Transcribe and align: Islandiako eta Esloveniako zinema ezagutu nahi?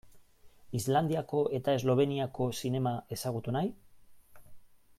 Islandiako 0.77 1.41
eta 1.57 1.75
Esloveniako 1.79 2.47
zinema 2.61 2.95
ezagutu 3.17 3.55
nahi? 3.57 3.71